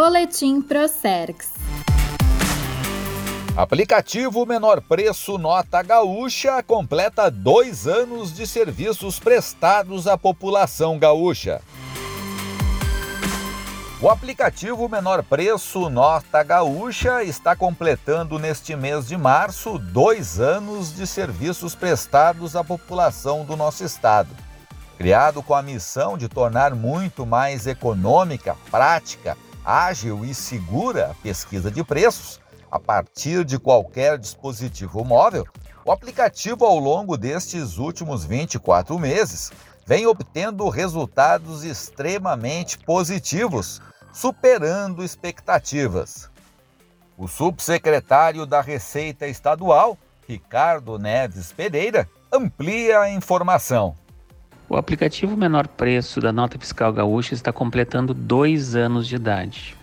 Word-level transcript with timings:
Boletim 0.00 0.62
Procerx. 0.62 1.50
Aplicativo 3.56 4.46
Menor 4.46 4.80
Preço 4.80 5.36
Nota 5.36 5.82
Gaúcha 5.82 6.62
completa 6.62 7.28
dois 7.28 7.88
anos 7.88 8.32
de 8.32 8.46
serviços 8.46 9.18
prestados 9.18 10.06
à 10.06 10.16
população 10.16 11.00
gaúcha. 11.00 11.60
O 14.00 14.08
aplicativo 14.08 14.88
Menor 14.88 15.24
Preço 15.24 15.90
Nota 15.90 16.44
Gaúcha 16.44 17.24
está 17.24 17.56
completando 17.56 18.38
neste 18.38 18.76
mês 18.76 19.08
de 19.08 19.16
março 19.16 19.80
dois 19.80 20.38
anos 20.38 20.94
de 20.94 21.08
serviços 21.08 21.74
prestados 21.74 22.54
à 22.54 22.62
população 22.62 23.44
do 23.44 23.56
nosso 23.56 23.82
estado. 23.82 24.30
Criado 24.96 25.42
com 25.42 25.54
a 25.54 25.62
missão 25.62 26.16
de 26.16 26.28
tornar 26.28 26.72
muito 26.72 27.26
mais 27.26 27.66
econômica, 27.66 28.56
prática, 28.70 29.36
ágil 29.68 30.24
e 30.24 30.32
segura 30.32 31.10
a 31.10 31.14
pesquisa 31.14 31.70
de 31.70 31.84
preços, 31.84 32.40
a 32.70 32.80
partir 32.80 33.44
de 33.44 33.58
qualquer 33.58 34.16
dispositivo 34.16 35.04
móvel, 35.04 35.46
o 35.84 35.92
aplicativo, 35.92 36.64
ao 36.64 36.78
longo 36.78 37.18
destes 37.18 37.76
últimos 37.76 38.24
24 38.24 38.98
meses, 38.98 39.52
vem 39.86 40.06
obtendo 40.06 40.66
resultados 40.70 41.64
extremamente 41.64 42.78
positivos, 42.78 43.82
superando 44.10 45.04
expectativas. 45.04 46.30
O 47.18 47.28
subsecretário 47.28 48.46
da 48.46 48.62
Receita 48.62 49.26
Estadual, 49.26 49.98
Ricardo 50.26 50.98
Neves 50.98 51.52
Pereira, 51.52 52.08
amplia 52.32 53.00
a 53.00 53.10
informação. 53.10 53.94
O 54.70 54.76
aplicativo 54.76 55.34
Menor 55.34 55.66
Preço 55.66 56.20
da 56.20 56.30
Nota 56.30 56.58
Fiscal 56.58 56.92
Gaúcha 56.92 57.32
está 57.32 57.50
completando 57.50 58.12
dois 58.12 58.76
anos 58.76 59.08
de 59.08 59.16
idade. 59.16 59.74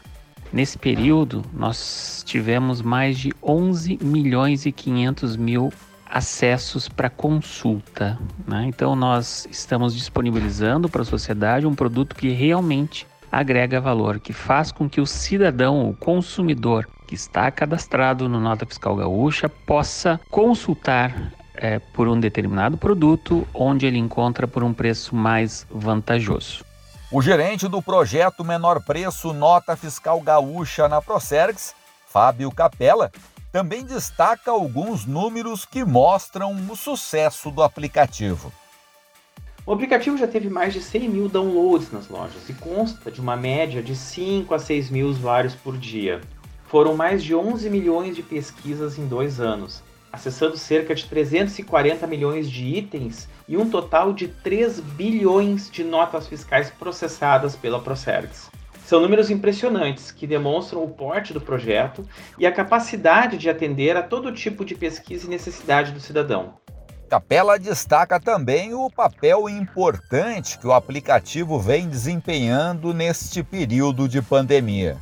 Nesse 0.54 0.78
período, 0.78 1.44
nós 1.52 2.24
tivemos 2.24 2.84
mais 2.84 3.18
de 3.18 3.34
11 3.42 3.98
milhões 4.00 4.68
e 4.68 4.72
500 4.72 5.38
mil 5.38 5.74
acessos 6.08 6.88
para 6.88 7.10
consulta. 7.10 8.20
Né? 8.48 8.66
Então, 8.68 8.96
nós 8.96 9.48
estamos 9.50 9.96
disponibilizando 9.96 10.88
para 10.88 11.02
a 11.02 11.06
sociedade 11.06 11.66
um 11.66 11.74
produto 11.74 12.16
que 12.16 12.30
realmente 12.30 13.08
agrega 13.32 13.82
valor, 13.82 14.20
que 14.20 14.34
faz 14.34 14.72
com 14.72 14.88
que 14.88 15.02
o 15.02 15.08
cidadão, 15.08 15.90
o 15.90 15.96
consumidor 15.96 16.88
que 17.08 17.16
está 17.16 17.50
cadastrado 17.50 18.30
no 18.30 18.40
Nota 18.40 18.68
Fiscal 18.68 18.96
Gaúcha, 18.96 19.50
possa 19.50 20.22
consultar 20.30 21.34
é, 21.66 21.80
por 21.80 22.08
um 22.08 22.20
determinado 22.20 22.78
produto 22.78 23.48
onde 23.52 23.88
ele 23.88 23.98
encontra 23.98 24.48
por 24.48 24.64
um 24.64 24.72
preço 24.72 25.16
mais 25.16 25.66
vantajoso. 25.72 26.64
O 27.12 27.22
gerente 27.22 27.68
do 27.68 27.82
projeto 27.82 28.44
Menor 28.44 28.84
Preço 28.84 29.34
Nota 29.34 29.76
Fiscal 29.76 30.22
Gaúcha 30.22 30.88
na 30.88 31.02
Procergs, 31.02 31.74
Fábio 32.08 32.52
Capella, 32.52 33.12
também 33.52 33.84
destaca 33.84 34.52
alguns 34.52 35.06
números 35.06 35.66
que 35.66 35.84
mostram 35.84 36.56
o 36.70 36.76
sucesso 36.76 37.50
do 37.50 37.64
aplicativo. 37.64 38.52
O 39.66 39.74
aplicativo 39.74 40.18
já 40.18 40.28
teve 40.28 40.50
mais 40.50 40.72
de 40.72 40.82
100 40.82 41.10
mil 41.10 41.28
downloads 41.28 41.92
nas 41.92 42.08
lojas 42.08 42.48
e 42.48 42.54
consta 42.54 43.10
de 43.10 43.20
uma 43.20 43.36
média 43.36 43.82
de 43.82 43.96
5 43.96 44.54
a 44.54 44.60
6 44.60 44.92
mil 44.92 45.08
usuários 45.08 45.56
por 45.56 45.76
dia. 45.76 46.22
Foram 46.68 46.96
mais 46.96 47.24
de 47.24 47.34
11 47.34 47.68
milhões 47.72 48.16
de 48.16 48.22
pesquisas 48.22 49.00
em 49.00 49.08
dois 49.08 49.40
anos, 49.40 49.82
acessando 50.16 50.58
cerca 50.58 50.96
de 50.96 51.06
340 51.06 52.08
milhões 52.08 52.50
de 52.50 52.66
itens 52.66 53.30
e 53.48 53.56
um 53.58 53.70
total 53.70 54.14
de 54.14 54.28
3 54.28 54.80
bilhões 54.80 55.70
de 55.70 55.84
notas 55.84 56.28
fiscais 56.28 56.70
processadas 56.70 57.56
pela 57.56 57.80
Procergs. 57.80 58.50
São 58.86 59.02
números 59.02 59.30
impressionantes 59.30 60.12
que 60.12 60.28
demonstram 60.28 60.84
o 60.84 60.90
porte 60.90 61.34
do 61.34 61.42
projeto 61.42 62.08
e 62.38 62.46
a 62.46 62.52
capacidade 62.52 63.38
de 63.38 63.50
atender 63.50 63.98
a 63.98 64.04
todo 64.04 64.32
tipo 64.32 64.64
de 64.64 64.76
pesquisa 64.76 65.26
e 65.26 65.30
necessidade 65.30 65.92
do 65.92 66.00
cidadão. 66.00 66.54
Capela 67.10 67.60
destaca 67.60 68.20
também 68.20 68.74
o 68.74 68.90
papel 68.90 69.50
importante 69.50 70.58
que 70.58 70.68
o 70.68 70.74
aplicativo 70.74 71.60
vem 71.60 71.88
desempenhando 71.88 72.94
neste 72.94 73.44
período 73.44 74.08
de 74.08 74.22
pandemia. 74.22 74.98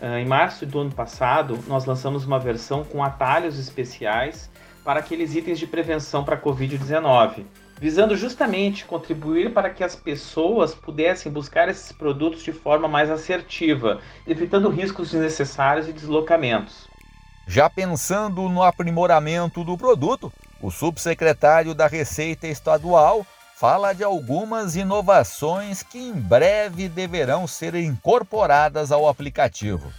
Ah, 0.00 0.18
em 0.18 0.24
março 0.24 0.64
do 0.64 0.80
ano 0.80 0.90
passado, 0.90 1.58
nós 1.68 1.84
lançamos 1.84 2.24
uma 2.24 2.38
versão 2.38 2.82
com 2.84 3.04
atalhos 3.04 3.58
especiais 3.58 4.50
para 4.82 5.00
aqueles 5.00 5.34
itens 5.34 5.58
de 5.58 5.66
prevenção 5.66 6.24
para 6.24 6.36
a 6.36 6.40
Covid-19, 6.40 7.44
visando 7.78 8.16
justamente 8.16 8.86
contribuir 8.86 9.52
para 9.52 9.68
que 9.68 9.84
as 9.84 9.94
pessoas 9.94 10.74
pudessem 10.74 11.30
buscar 11.30 11.68
esses 11.68 11.92
produtos 11.92 12.42
de 12.42 12.50
forma 12.50 12.88
mais 12.88 13.10
assertiva, 13.10 14.00
evitando 14.26 14.70
riscos 14.70 15.10
desnecessários 15.10 15.86
e 15.86 15.92
deslocamentos. 15.92 16.88
Já 17.46 17.68
pensando 17.68 18.48
no 18.48 18.62
aprimoramento 18.62 19.62
do 19.62 19.76
produto, 19.76 20.32
o 20.62 20.70
subsecretário 20.70 21.74
da 21.74 21.86
Receita 21.86 22.46
Estadual 22.46 23.26
fala 23.60 23.92
de 23.92 24.02
algumas 24.02 24.74
inovações 24.74 25.82
que 25.82 25.98
em 25.98 26.14
breve 26.14 26.88
deverão 26.88 27.46
ser 27.46 27.74
incorporadas 27.74 28.90
ao 28.90 29.06
aplicativo. 29.06 29.92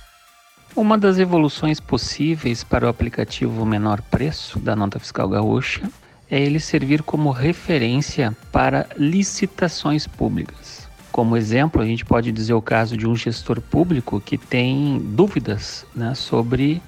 Uma 0.75 0.97
das 0.97 1.19
evoluções 1.19 1.79
possíveis 1.79 2.63
para 2.63 2.87
o 2.87 2.89
aplicativo 2.89 3.63
menor 3.63 4.01
preço 4.01 4.57
da 4.57 4.75
nota 4.75 4.97
fiscal 4.97 5.29
gaúcha 5.29 5.87
é 6.27 6.41
ele 6.41 6.59
servir 6.59 7.03
como 7.03 7.29
referência 7.29 8.35
para 8.51 8.87
licitações 8.97 10.07
públicas. 10.07 10.89
Como 11.11 11.37
exemplo, 11.37 11.83
a 11.83 11.85
gente 11.85 12.03
pode 12.03 12.31
dizer 12.31 12.55
o 12.55 12.63
caso 12.63 12.97
de 12.97 13.07
um 13.07 13.15
gestor 13.15 13.61
público 13.61 14.19
que 14.19 14.39
tem 14.39 14.97
dúvidas 14.97 15.85
né, 15.93 16.15
sobre 16.15 16.81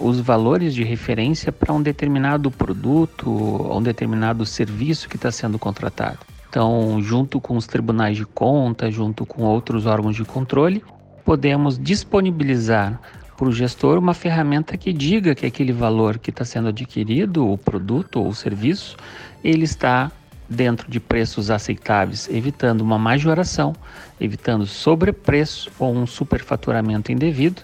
os 0.00 0.20
valores 0.20 0.74
de 0.74 0.84
referência 0.84 1.50
para 1.50 1.72
um 1.72 1.82
determinado 1.82 2.50
produto 2.50 3.30
ou 3.30 3.78
um 3.78 3.82
determinado 3.82 4.46
serviço 4.46 5.08
que 5.08 5.16
está 5.16 5.30
sendo 5.30 5.58
contratado. 5.58 6.18
Então, 6.48 7.00
junto 7.02 7.40
com 7.40 7.56
os 7.56 7.66
tribunais 7.66 8.16
de 8.16 8.24
conta, 8.24 8.90
junto 8.90 9.26
com 9.26 9.42
outros 9.42 9.84
órgãos 9.84 10.16
de 10.16 10.24
controle, 10.24 10.82
podemos 11.24 11.78
disponibilizar 11.78 13.00
para 13.36 13.48
o 13.48 13.52
gestor 13.52 13.98
uma 13.98 14.14
ferramenta 14.14 14.76
que 14.76 14.92
diga 14.92 15.34
que 15.34 15.46
aquele 15.46 15.72
valor 15.72 16.18
que 16.18 16.30
está 16.30 16.44
sendo 16.44 16.68
adquirido, 16.68 17.46
o 17.46 17.58
produto 17.58 18.20
ou 18.20 18.28
o 18.28 18.34
serviço, 18.34 18.96
ele 19.44 19.64
está 19.64 20.10
dentro 20.48 20.90
de 20.90 20.98
preços 20.98 21.50
aceitáveis, 21.50 22.28
evitando 22.30 22.80
uma 22.80 22.98
majoração, 22.98 23.74
evitando 24.18 24.66
sobrepreço 24.66 25.70
ou 25.78 25.94
um 25.94 26.06
superfaturamento 26.06 27.12
indevido 27.12 27.62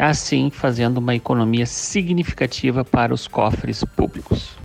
assim 0.00 0.50
fazendo 0.50 0.98
uma 0.98 1.14
economia 1.14 1.66
significativa 1.66 2.84
para 2.84 3.12
os 3.12 3.28
cofres 3.28 3.84
públicos. 3.84 4.56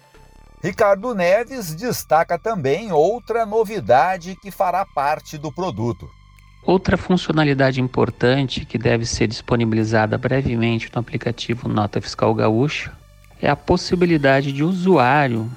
Ricardo 0.63 1.13
Neves 1.13 1.75
destaca 1.75 2.39
também 2.39 2.91
outra 2.91 3.45
novidade 3.45 4.35
que 4.41 4.49
fará 4.49 4.85
parte 4.85 5.37
do 5.37 5.51
produto. 5.51 6.09
Outra 6.65 6.97
funcionalidade 6.97 7.79
importante 7.79 8.65
que 8.65 8.77
deve 8.77 9.05
ser 9.05 9.27
disponibilizada 9.27 10.17
brevemente 10.17 10.89
no 10.91 10.99
aplicativo 10.99 11.67
Nota 11.67 12.01
Fiscal 12.01 12.33
Gaúcha 12.33 12.91
é 13.39 13.47
a 13.47 13.55
possibilidade 13.55 14.51
de 14.51 14.63
usuário 14.63 15.51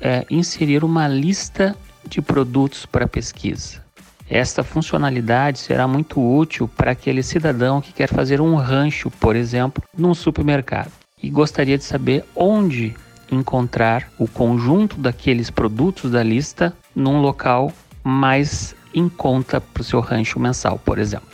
é, 0.00 0.24
inserir 0.30 0.84
uma 0.84 1.06
lista 1.06 1.76
de 2.08 2.22
produtos 2.22 2.86
para 2.86 3.06
pesquisa. 3.06 3.84
Esta 4.28 4.64
funcionalidade 4.64 5.58
será 5.58 5.86
muito 5.86 6.20
útil 6.20 6.66
para 6.68 6.90
aquele 6.90 7.22
cidadão 7.22 7.80
que 7.80 7.92
quer 7.92 8.08
fazer 8.08 8.40
um 8.40 8.56
rancho, 8.56 9.10
por 9.10 9.36
exemplo, 9.36 9.82
num 9.96 10.14
supermercado 10.14 10.90
e 11.22 11.30
gostaria 11.30 11.78
de 11.78 11.84
saber 11.84 12.24
onde 12.34 12.94
encontrar 13.30 14.08
o 14.18 14.28
conjunto 14.28 14.96
daqueles 14.96 15.50
produtos 15.50 16.10
da 16.10 16.22
lista 16.22 16.76
num 16.94 17.20
local 17.20 17.72
mais 18.02 18.74
em 18.94 19.08
conta 19.08 19.60
para 19.60 19.80
o 19.80 19.84
seu 19.84 20.00
rancho 20.00 20.38
mensal, 20.38 20.78
por 20.78 20.98
exemplo. 20.98 21.28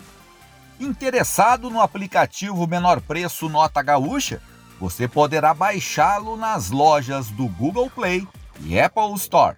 Interessado 0.81 1.71
no 1.71 1.81
aplicativo 1.81 2.67
Menor 2.67 3.01
Preço 3.01 3.49
Nota 3.49 3.83
Gaúcha? 3.83 4.41
Você 4.81 5.07
poderá 5.07 5.55
baixá-lo 5.55 6.37
nas 6.37 6.71
lojas 6.71 7.29
do 7.29 7.47
Google 7.47 7.89
Play 7.89 8.27
e 8.65 8.81
Apple 8.81 9.15
Store. 9.15 9.57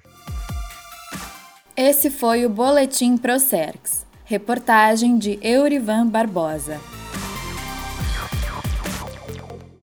Esse 1.76 2.08
foi 2.08 2.46
o 2.46 2.48
Boletim 2.48 3.16
Procerx. 3.16 4.06
Reportagem 4.24 5.18
de 5.18 5.40
Eurivan 5.42 6.06
Barbosa. 6.06 6.80